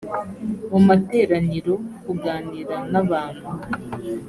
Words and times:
mu 0.69 0.79
materaniro 0.87 1.73
kuganira 2.03 2.75
n 2.91 2.93
abantu 3.01 3.45